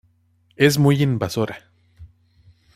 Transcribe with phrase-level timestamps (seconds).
[0.55, 1.69] Es muy invasora.